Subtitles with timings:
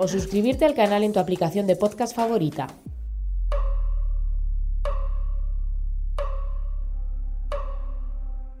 [0.00, 2.68] O suscribirte al canal en tu aplicación de podcast favorita.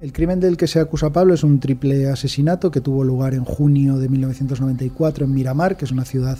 [0.00, 3.44] El crimen del que se acusa Pablo es un triple asesinato que tuvo lugar en
[3.44, 6.38] junio de 1994 en Miramar, que es una ciudad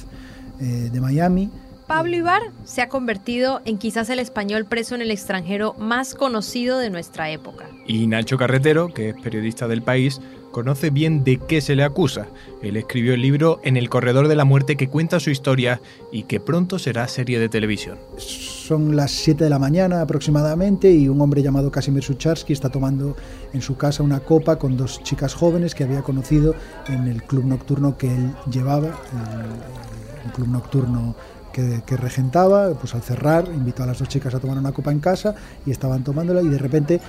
[0.60, 1.48] eh, de Miami.
[1.88, 6.78] Pablo Ibar se ha convertido en quizás el español preso en el extranjero más conocido
[6.78, 7.64] de nuestra época.
[7.86, 10.20] Y Nacho Carretero, que es periodista del país,
[10.52, 12.26] conoce bien de qué se le acusa.
[12.60, 15.80] Él escribió el libro En el corredor de la muerte que cuenta su historia
[16.12, 17.96] y que pronto será serie de televisión.
[18.18, 23.16] Son las 7 de la mañana aproximadamente y un hombre llamado Casimir Sucharsky está tomando
[23.54, 26.54] en su casa una copa con dos chicas jóvenes que había conocido
[26.86, 31.14] en el club nocturno que él llevaba, el- un club nocturno
[31.52, 35.00] que, regentaba, pues al cerrar invitó a las dos chicas a tomar una copa en
[35.00, 35.34] casa
[35.66, 37.00] y estaban tomándola y de repente eh,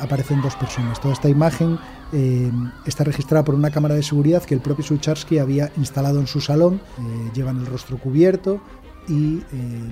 [0.00, 1.00] aparecen dos personas.
[1.00, 1.78] Toda esta imagen
[2.12, 2.50] eh,
[2.86, 6.40] está registrada por una cámara de seguridad que el propio Sucharsky había instalado en su
[6.40, 6.80] salón.
[6.98, 8.60] Eh, llevan el rostro cubierto
[9.08, 9.42] y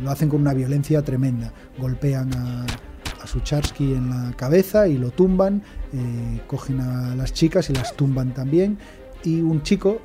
[0.03, 1.53] lo hacen con una violencia tremenda.
[1.79, 2.67] Golpean a,
[3.23, 5.63] a Sucharsky en la cabeza y lo tumban,
[6.47, 8.79] cogen a las chicas y las tumban también.
[9.25, 10.01] Y un chico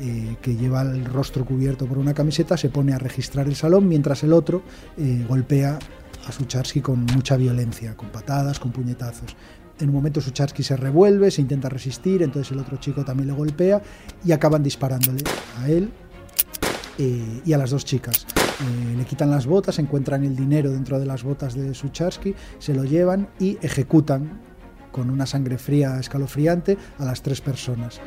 [0.00, 3.88] eh, que lleva el rostro cubierto por una camiseta se pone a registrar el salón
[3.88, 4.62] mientras el otro
[4.96, 5.78] eh, golpea
[6.26, 9.36] a Sucharsky con mucha violencia, con patadas, con puñetazos.
[9.78, 13.34] En un momento Sucharsky se revuelve, se intenta resistir, entonces el otro chico también le
[13.34, 13.82] golpea
[14.24, 15.22] y acaban disparándole
[15.60, 15.90] a él
[16.98, 18.26] eh, y a las dos chicas.
[18.96, 22.84] Le quitan las botas, encuentran el dinero dentro de las botas de Sucharsky, se lo
[22.84, 24.40] llevan y ejecutan
[24.92, 28.00] con una sangre fría escalofriante a las tres personas.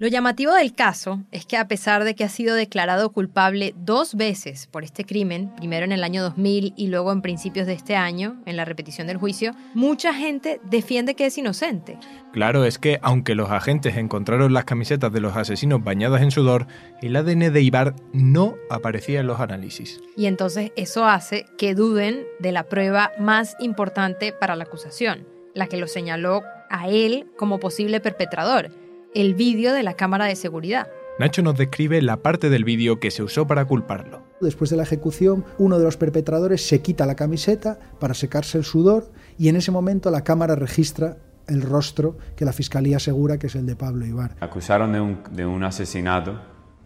[0.00, 4.14] Lo llamativo del caso es que a pesar de que ha sido declarado culpable dos
[4.14, 7.96] veces por este crimen, primero en el año 2000 y luego en principios de este
[7.96, 11.98] año, en la repetición del juicio, mucha gente defiende que es inocente.
[12.32, 16.68] Claro, es que aunque los agentes encontraron las camisetas de los asesinos bañadas en sudor,
[17.02, 20.00] el ADN de Ibar no aparecía en los análisis.
[20.16, 25.66] Y entonces eso hace que duden de la prueba más importante para la acusación, la
[25.66, 28.70] que lo señaló a él como posible perpetrador,
[29.14, 30.88] el vídeo de la cámara de seguridad.
[31.18, 34.22] Nacho nos describe la parte del vídeo que se usó para culparlo.
[34.40, 38.64] Después de la ejecución, uno de los perpetradores se quita la camiseta para secarse el
[38.64, 41.16] sudor y en ese momento la cámara registra
[41.48, 44.36] el rostro que la fiscalía asegura que es el de Pablo Ibar.
[44.40, 46.38] Acusaron de un, de un asesinato,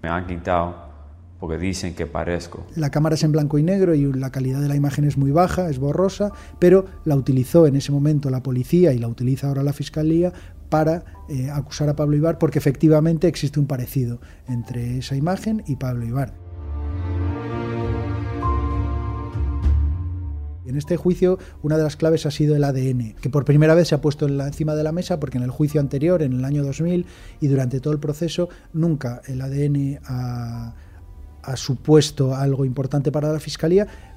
[0.03, 0.93] me han quitado
[1.38, 2.65] porque dicen que parezco.
[2.77, 5.32] La cámara es en blanco y negro y la calidad de la imagen es muy
[5.32, 6.31] baja, es borrosa,
[6.61, 10.32] pero la utilizó en ese momento la policía y la utiliza ahora la fiscalía
[10.72, 15.77] para eh, acusar a Pablo Ibar porque efectivamente existe un parecido entre esa imagen y
[15.77, 16.33] Pablo Ibar.
[20.65, 23.88] En este juicio, una de las claves ha sido el ADN, que por primera vez
[23.88, 26.65] se ha puesto encima de la mesa porque en el juicio anterior, en el año
[26.65, 27.05] 2000
[27.43, 34.12] y durante todo el proceso, nunca el ADN ha supuesto algo importante para la fiscalía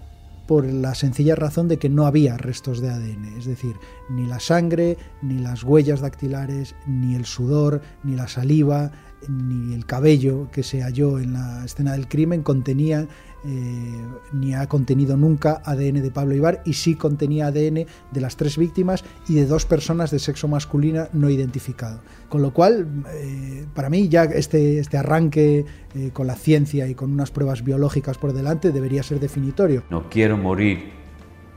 [0.48, 3.76] por la sencilla razón de que no había restos de ADN, es decir,
[4.10, 8.92] ni la sangre, ni las huellas dactilares, ni el sudor, ni la saliva,
[9.28, 13.08] ni el cabello que se halló en la escena del crimen contenía
[13.46, 14.02] eh,
[14.34, 18.58] ni ha contenido nunca ADN de Pablo Ibar y sí contenía ADN de las tres
[18.58, 22.02] víctimas y de dos personas de sexo masculino no identificado.
[22.30, 26.96] Con lo cual, eh, para mí ya este, este arranque eh, con la ciencia y
[26.96, 29.84] con unas pruebas biológicas por delante debería ser definitorio.
[29.90, 30.92] No quiero morir,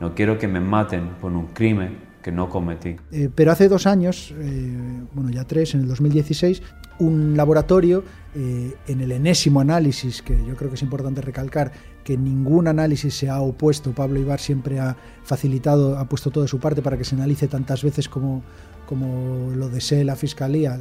[0.00, 2.96] no quiero que me maten por un crimen que no cometí.
[3.10, 6.62] Eh, pero hace dos años, eh, bueno ya tres, en el 2016,
[6.98, 8.04] un laboratorio
[8.34, 11.72] eh, en el enésimo análisis, que yo creo que es importante recalcar,
[12.08, 16.48] que ningún análisis se ha opuesto, Pablo Ibar siempre ha facilitado, ha puesto todo de
[16.48, 18.42] su parte para que se analice tantas veces como,
[18.86, 20.78] como lo desee la Fiscalía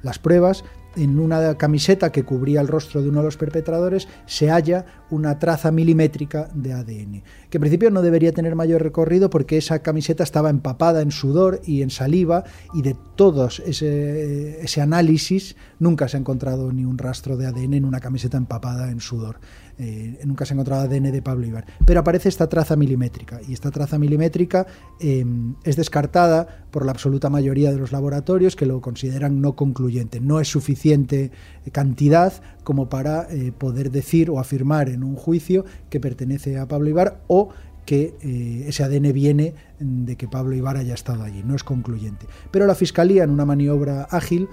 [0.00, 0.62] las pruebas,
[0.94, 5.40] en una camiseta que cubría el rostro de uno de los perpetradores se halla una
[5.40, 10.22] traza milimétrica de ADN, que en principio no debería tener mayor recorrido porque esa camiseta
[10.22, 16.16] estaba empapada en sudor y en saliva y de todos ese, ese análisis nunca se
[16.16, 19.40] ha encontrado ni un rastro de ADN en una camiseta empapada en sudor.
[19.78, 21.64] eh, nunca se ha encontrado ADN de Pablo Ibar.
[21.86, 24.66] Pero aparece esta traza milimétrica y esta traza milimétrica
[24.98, 25.24] eh,
[25.62, 30.20] es descartada por la absoluta mayoría de los laboratorios que lo consideran no concluyente.
[30.20, 31.30] No es suficiente
[31.70, 32.32] cantidad
[32.64, 37.20] como para eh, poder decir o afirmar en un juicio que pertenece a Pablo Ibar
[37.28, 37.50] o
[37.88, 41.42] que eh, ese ADN viene de que Pablo Ibar haya estado allí.
[41.42, 42.26] No es concluyente.
[42.50, 44.46] Pero la Fiscalía, en una maniobra ágil,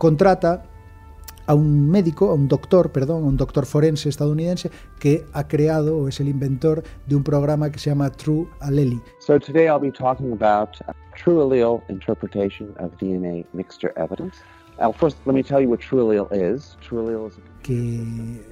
[0.00, 0.62] contrata
[1.46, 5.98] a un médico, a un doctor, perdón, a un doctor forense estadounidense que ha creado
[5.98, 8.98] o es el inventor de un programa que se llama True Allele.
[9.18, 10.70] So today I'll be talking about
[11.22, 14.38] true allele interpretation of DNA mixture evidence.
[14.78, 16.78] Now, first, let me tell you what true allele is.
[16.80, 18.00] True allele is que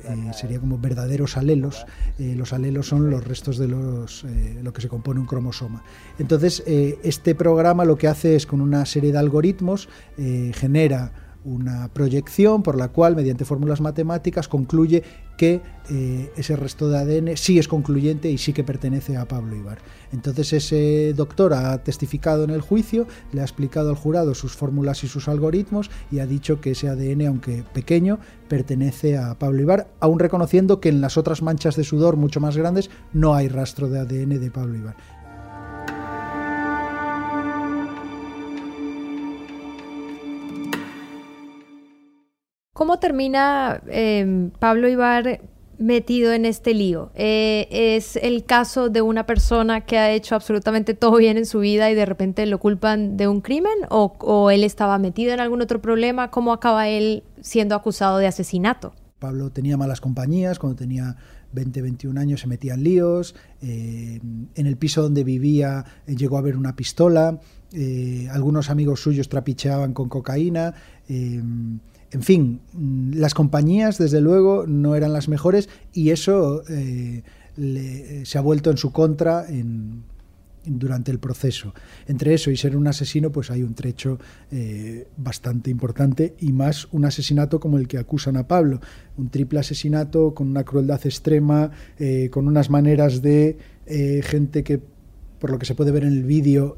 [0.05, 1.87] eh, sería como verdaderos alelos.
[2.19, 5.83] Eh, los alelos son los restos de los, eh, lo que se compone un cromosoma.
[6.19, 11.28] Entonces, eh, este programa lo que hace es con una serie de algoritmos eh, genera
[11.49, 15.03] una proyección por la cual, mediante fórmulas matemáticas, concluye
[15.37, 19.57] que eh, ese resto de ADN sí es concluyente y sí que pertenece a Pablo
[19.57, 19.79] Ibar.
[20.13, 25.05] Entonces ese doctor ha testificado en el juicio, le ha explicado al jurado sus fórmulas
[25.05, 28.19] y sus algoritmos y ha dicho que ese ADN, aunque pequeño,
[28.49, 32.57] pertenece a Pablo Ibar, aún reconociendo que en las otras manchas de sudor mucho más
[32.57, 34.97] grandes no hay rastro de ADN de Pablo Ibar.
[42.79, 45.41] ¿Cómo termina eh, Pablo Ibar
[45.79, 47.11] metido en este lío?
[47.17, 51.59] Eh, ¿Es el caso de una persona que ha hecho absolutamente todo bien en su
[51.59, 53.73] vida y de repente lo culpan de un crimen?
[53.89, 56.31] ¿O, él estaba metido en algún otro problema?
[56.31, 58.93] ¿Cómo acaba él siendo acusado de asesinato?
[59.19, 61.17] Pablo tenía malas compañías, cuando tenía
[61.55, 64.21] 20, 21 años se metía en líos, eh,
[64.55, 67.41] en el piso donde vivía eh, llegó a haber una pistola,
[68.31, 70.75] algunos amigos suyos trapicheaban con cocaína,
[72.11, 72.61] en fin,
[73.13, 77.23] las compañías desde luego no eran las mejores y eso eh,
[77.57, 79.47] le- se ha vuelto en su contra
[80.65, 81.73] durante el proceso.
[82.07, 84.19] Entre eso y ser un asesino, pues hay un trecho
[84.51, 88.81] eh, bastante importante y más un asesinato como el que acusan a Pablo.
[89.17, 93.57] Un triple asesinato con una crueldad extrema, eh, con unas maneras de
[93.87, 94.81] eh, gente que,
[95.39, 96.77] por lo que se puede ver en el vídeo,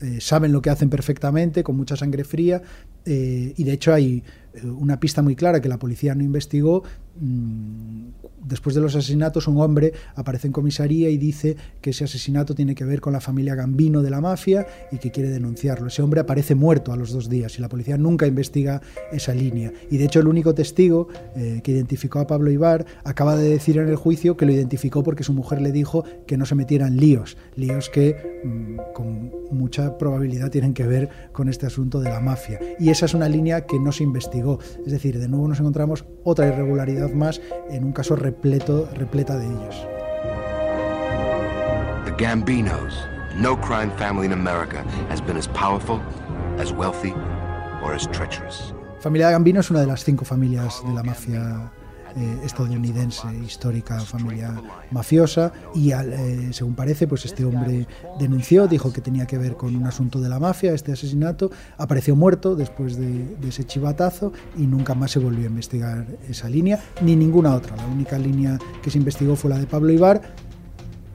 [0.00, 2.62] eh, saben lo que hacen perfectamente, con mucha sangre fría,
[3.04, 4.22] eh, y de hecho hay
[4.64, 6.82] una pista muy clara que la policía no investigó.
[7.20, 8.08] Mm,
[8.50, 12.74] Después de los asesinatos, un hombre aparece en comisaría y dice que ese asesinato tiene
[12.74, 15.88] que ver con la familia Gambino de la mafia y que quiere denunciarlo.
[15.88, 18.80] Ese hombre aparece muerto a los dos días y la policía nunca investiga
[19.12, 19.72] esa línea.
[19.90, 23.76] Y de hecho el único testigo eh, que identificó a Pablo Ibar acaba de decir
[23.76, 26.86] en el juicio que lo identificó porque su mujer le dijo que no se metiera
[26.86, 32.08] en líos, líos que mm, con mucha probabilidad tienen que ver con este asunto de
[32.08, 32.58] la mafia.
[32.78, 34.02] Y esa es una línea que no se
[34.84, 37.40] Es decir, de nuevo nos encontramos otra irregularidad más
[37.70, 39.86] en un caso repleto, repleta de ellos.
[42.04, 43.08] The Gambinos.
[43.36, 46.00] No crime family in America has been as powerful,
[46.58, 47.14] as wealthy,
[47.82, 48.74] or as treacherous.
[49.00, 51.72] Familia Gambino es una de las cinco familias de la mafia
[52.16, 54.60] eh, estadounidense, histórica familia
[54.90, 57.86] mafiosa, y eh, según parece, pues este hombre
[58.18, 62.16] denunció, dijo que tenía que ver con un asunto de la mafia, este asesinato, apareció
[62.16, 67.16] muerto después de, ese chivatazo y nunca más se volvió a investigar esa línea, ni
[67.16, 67.76] ninguna otra.
[67.76, 70.22] La única línea que se investigó fue la de Pablo Ibar,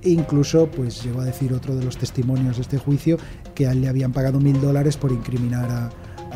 [0.01, 3.17] e incluso pues llegó a decir otro de los testimonios de este juicio
[3.55, 5.89] que le habían pagado mil dólares por incriminar a,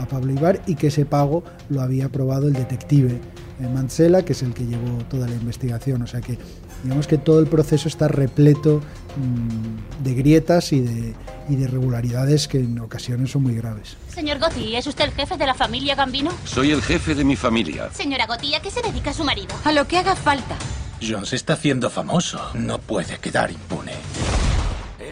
[0.09, 3.19] Pablo Ibar y que ese pago lo había aprobado el detective
[3.67, 6.01] Mansela, que es el que llevó toda la investigación.
[6.01, 6.37] O sea que
[6.83, 8.81] digamos que todo el proceso está repleto
[9.17, 11.13] mm, de grietas y de,
[11.49, 13.97] y de irregularidades que en ocasiones son muy graves.
[14.13, 16.31] Señor Gotti, ¿es usted el jefe de la familia Gambino?
[16.45, 17.89] Soy el jefe de mi familia.
[17.91, 19.53] Señora Gotti, ¿a qué se dedica su marido?
[19.65, 20.55] A lo que haga falta.
[21.01, 22.39] John se está haciendo famoso.
[22.53, 23.93] No puede quedar impune.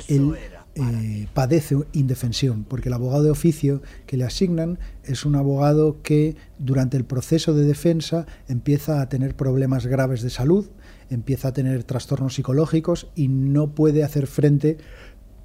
[0.08, 0.38] Él
[0.78, 6.36] eh, padece indefensión, porque el abogado de oficio que le asignan es un abogado que
[6.60, 10.70] durante el proceso de defensa empieza a tener problemas graves de salud,
[11.10, 14.78] empieza a tener trastornos psicológicos y no puede hacer frente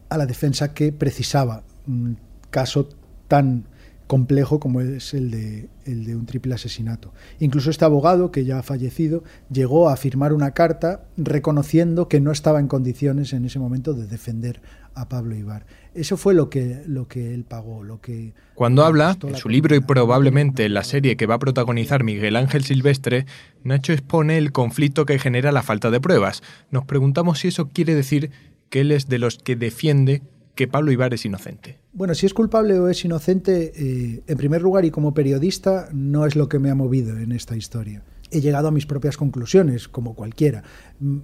[0.08, 1.64] a la defensa que precisaba.
[1.86, 2.18] Un
[2.50, 2.88] caso
[3.28, 3.64] tan
[4.12, 7.14] complejo como es el de, el de un triple asesinato.
[7.38, 12.30] Incluso este abogado, que ya ha fallecido, llegó a firmar una carta reconociendo que no
[12.30, 14.60] estaba en condiciones en ese momento de defender
[14.94, 15.64] a Pablo Ibar.
[15.94, 18.34] Eso fue lo que, lo que él pagó, lo que...
[18.54, 22.36] Cuando habla, en su libro y probablemente en la serie que va a protagonizar Miguel
[22.36, 23.24] Ángel Silvestre,
[23.64, 26.42] Nacho expone el conflicto que genera la falta de pruebas.
[26.70, 28.30] Nos preguntamos si eso quiere decir
[28.68, 30.20] que él es de los que defiende
[30.54, 31.78] que Pablo Ibar es inocente.
[31.92, 36.26] Bueno, si es culpable o es inocente, eh, en primer lugar y como periodista, no
[36.26, 38.02] es lo que me ha movido en esta historia.
[38.30, 40.62] he llegado a mis propias conclusiones, como cualquiera.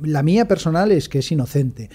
[0.03, 1.89] La mía personal es que es inocente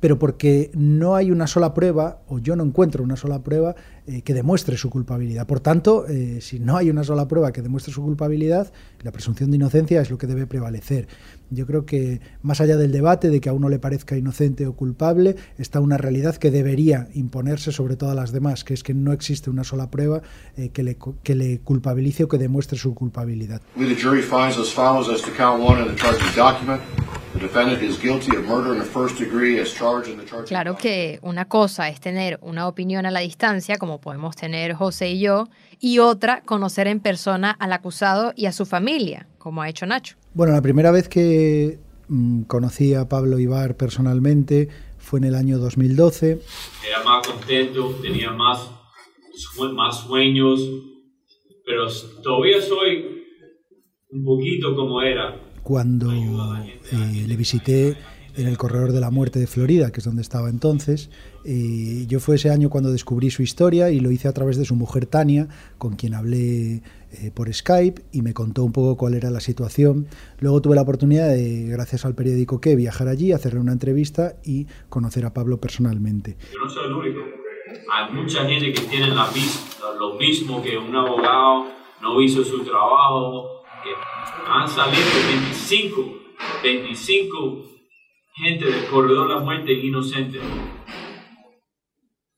[0.00, 3.76] pero porque no hay una sola prueba, o yo no encuentro una sola prueba
[4.06, 5.46] eh, que demuestre su culpabilidad.
[5.46, 9.50] Por tanto, eh, si no hay una sola prueba que demuestre su culpabilidad, la presunción
[9.50, 11.06] de inocencia es lo que debe prevalecer.
[11.50, 14.72] Yo creo que más allá del debate de que a uno le parezca inocente o
[14.74, 19.12] culpable, está una realidad que debería imponerse sobre todas las demás, que es que no
[19.12, 20.22] existe una sola prueba
[20.56, 23.60] eh, que, le, que le culpabilice o que demuestre su culpabilidad.
[30.46, 35.10] Claro que una cosa es tener una opinión a la distancia, como podemos tener José
[35.10, 35.46] y yo,
[35.78, 40.16] y otra, conocer en persona al acusado y a su familia, como ha hecho Nacho.
[40.34, 44.68] Bueno, la primera vez que mm, conocí a Pablo Ibar personalmente
[44.98, 46.40] fue en el año 2012.
[46.86, 48.70] Era más contento, tenía más,
[49.72, 50.60] más sueños,
[51.64, 51.86] pero
[52.24, 53.24] todavía soy
[54.10, 57.96] un poquito como era cuando eh, le visité
[58.36, 61.10] en el Corredor de la Muerte de Florida, que es donde estaba entonces.
[61.44, 64.64] Eh, yo fue ese año cuando descubrí su historia y lo hice a través de
[64.64, 65.46] su mujer Tania,
[65.78, 70.08] con quien hablé eh, por Skype y me contó un poco cuál era la situación.
[70.40, 74.66] Luego tuve la oportunidad de, gracias al periódico que, viajar allí, hacerle una entrevista y
[74.88, 76.36] conocer a Pablo personalmente.
[76.52, 77.20] Yo no soy el único.
[77.92, 79.30] Hay mucha gente que tiene la,
[80.00, 81.66] lo mismo que un abogado
[82.02, 83.59] no hizo su trabajo,
[84.46, 86.20] han salido 25,
[86.62, 87.70] 25
[88.34, 90.38] gente del corredor de la muerte inocente.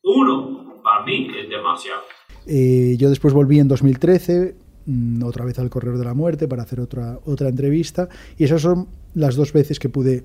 [0.03, 2.03] Uno, para mí, es demasiado.
[2.47, 4.57] Eh, yo después volví en 2013,
[4.87, 8.09] mm, otra vez al corredor de la muerte, para hacer otra, otra entrevista.
[8.37, 10.25] Y esas son las dos veces que pude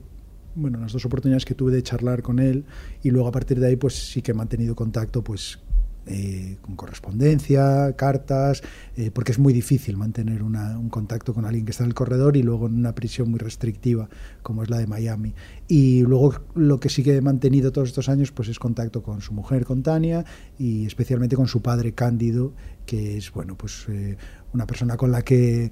[0.55, 2.65] bueno, las dos oportunidades que tuve de charlar con él
[3.03, 5.59] y luego a partir de ahí pues sí que he mantenido contacto pues
[6.07, 8.63] eh, con correspondencia, cartas,
[8.95, 12.37] eh, porque es muy difícil mantener un contacto con alguien que está en el corredor
[12.37, 14.09] y luego en una prisión muy restrictiva
[14.41, 15.33] como es la de Miami.
[15.67, 19.21] Y luego lo que sí que he mantenido todos estos años pues es contacto con
[19.21, 20.25] su mujer, con Tania,
[20.57, 22.53] y especialmente con su padre Cándido,
[22.85, 24.17] que es bueno pues eh,
[24.53, 25.71] una persona con la que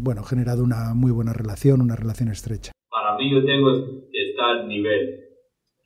[0.00, 2.72] bueno he generado una muy buena relación, una relación estrecha.
[2.90, 5.20] Para mí yo tengo estar nivel.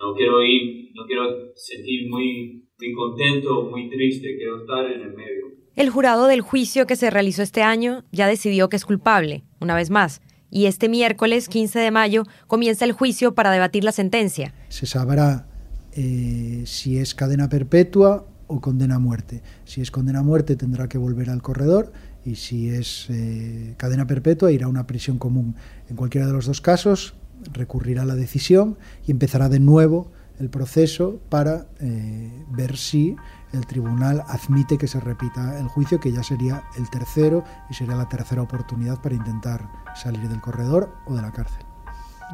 [0.00, 5.14] No quiero ir, no quiero sentir muy muy contento, muy triste, quiero estar en el
[5.14, 5.54] medio.
[5.76, 9.74] El jurado del juicio que se realizó este año ya decidió que es culpable, una
[9.74, 14.54] vez más, y este miércoles 15 de mayo comienza el juicio para debatir la sentencia.
[14.68, 15.48] Se sabrá
[15.92, 19.42] eh, si es cadena perpetua o condena a muerte.
[19.64, 21.92] Si es condena a muerte tendrá que volver al corredor
[22.24, 25.56] y si es eh, cadena perpetua irá a una prisión común.
[25.88, 27.14] En cualquiera de los dos casos
[27.52, 33.16] recurrirá a la decisión y empezará de nuevo el proceso para eh, ver si
[33.52, 37.94] el tribunal admite que se repita el juicio, que ya sería el tercero y sería
[37.94, 41.73] la tercera oportunidad para intentar salir del corredor o de la cárcel.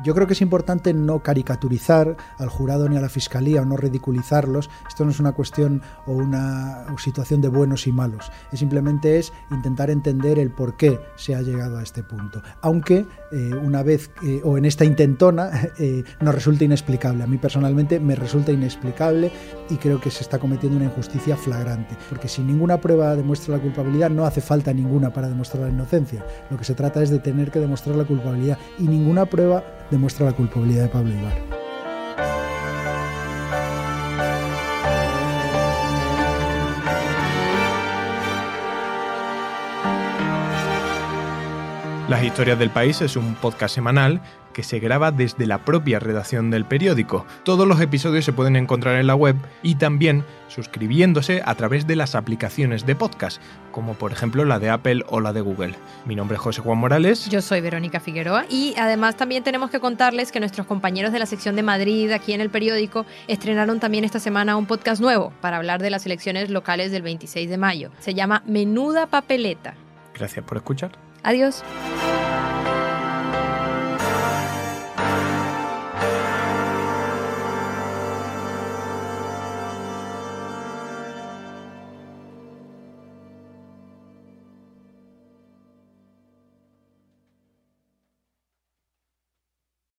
[0.03, 3.77] Yo creo que es importante no caricaturizar al jurado ni a la fiscalía o no
[3.77, 4.71] ridiculizarlos.
[4.89, 8.31] Esto no es una cuestión o una situación de buenos y malos.
[8.53, 12.43] Es simplemente es intentar entender el por qué se ha llegado a este punto.
[12.63, 14.11] Aunque eh, una vez
[14.45, 17.23] o en esta intentona eh, nos resulta inexplicable.
[17.23, 19.31] A mí personalmente me resulta inexplicable
[19.69, 21.97] y creo que se está cometiendo una injusticia flagrante.
[22.09, 26.25] Porque si ninguna prueba demuestra la culpabilidad, no hace falta ninguna para demostrar la inocencia.
[26.51, 30.27] Lo que se trata es de tener que demostrar la culpabilidad y ninguna prueba demuestra
[30.27, 31.60] la culpabilidad de Pablo Ibar.
[42.11, 44.21] Las historias del país es un podcast semanal
[44.53, 47.25] que se graba desde la propia redacción del periódico.
[47.45, 51.95] Todos los episodios se pueden encontrar en la web y también suscribiéndose a través de
[51.95, 53.41] las aplicaciones de podcast,
[53.71, 55.77] como por ejemplo la de Apple o la de Google.
[56.05, 57.29] Mi nombre es José Juan Morales.
[57.29, 61.27] Yo soy Verónica Figueroa y además también tenemos que contarles que nuestros compañeros de la
[61.27, 65.59] sección de Madrid aquí en el periódico estrenaron también esta semana un podcast nuevo para
[65.59, 67.93] hablar de las elecciones locales del 26 de mayo.
[68.01, 69.75] Se llama Menuda Papeleta.
[70.13, 71.10] Gracias por escuchar.
[71.23, 71.63] Adiós.